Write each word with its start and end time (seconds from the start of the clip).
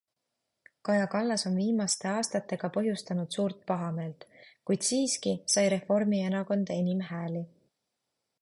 Kaja 0.87 1.07
Kallas 1.15 1.43
on 1.49 1.57
viimaste 1.61 2.09
aastatega 2.13 2.69
põhjustanud 2.79 3.37
suurt 3.37 3.61
pahameelt, 3.73 4.25
kuid 4.71 4.89
siiski 4.91 5.35
sai 5.57 5.67
Reformierakond 5.75 6.75
enim 6.81 7.09
hääli. 7.13 7.49